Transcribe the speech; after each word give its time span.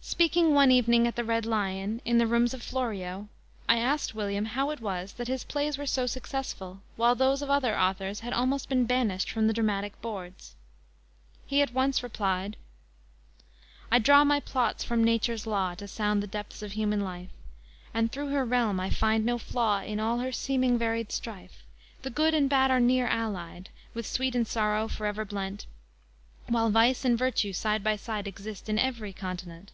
Speaking 0.00 0.54
one 0.54 0.70
evening 0.70 1.06
at 1.06 1.16
the 1.16 1.24
Red 1.24 1.44
Lion, 1.44 2.00
in 2.02 2.16
the 2.16 2.26
rooms 2.26 2.54
of 2.54 2.62
Florio, 2.62 3.28
I 3.68 3.76
asked 3.76 4.14
William 4.14 4.46
how 4.46 4.70
it 4.70 4.80
was 4.80 5.12
that 5.14 5.28
his 5.28 5.44
plays 5.44 5.76
were 5.76 5.84
so 5.86 6.06
successful, 6.06 6.80
while 6.96 7.14
those 7.14 7.42
of 7.42 7.50
other 7.50 7.78
authors 7.78 8.20
had 8.20 8.32
almost 8.32 8.70
been 8.70 8.86
banished 8.86 9.28
from 9.30 9.46
the 9.48 9.52
dramatic 9.52 10.00
boards. 10.00 10.54
He 11.46 11.60
at 11.60 11.74
once 11.74 12.02
replied: 12.02 12.56
_I 13.92 14.02
draw 14.02 14.24
my 14.24 14.40
plots 14.40 14.82
from 14.82 15.04
Nature's 15.04 15.46
law 15.46 15.74
To 15.74 15.86
sound 15.86 16.22
the 16.22 16.26
depths 16.26 16.62
of 16.62 16.72
human 16.72 17.02
life, 17.02 17.28
And 17.92 18.10
through 18.10 18.28
her 18.28 18.46
realm 18.46 18.80
I 18.80 18.88
find 18.88 19.26
no 19.26 19.36
flaw 19.36 19.82
In 19.82 20.00
all 20.00 20.20
her 20.20 20.32
seeming, 20.32 20.78
varied 20.78 21.12
strife; 21.12 21.66
The 22.00 22.10
good 22.10 22.32
and 22.32 22.48
bad 22.48 22.70
are 22.70 22.80
near 22.80 23.06
allied; 23.08 23.68
With 23.92 24.06
sweet 24.06 24.34
and 24.34 24.48
sour 24.48 24.88
forever 24.88 25.26
blent, 25.26 25.66
While 26.46 26.70
vice 26.70 27.04
and 27.04 27.18
virtue 27.18 27.52
side 27.52 27.84
by 27.84 27.96
side 27.96 28.26
Exist 28.26 28.70
in 28.70 28.78
every 28.78 29.12
continent. 29.12 29.72